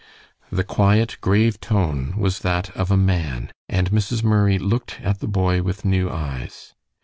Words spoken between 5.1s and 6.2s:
the boy with new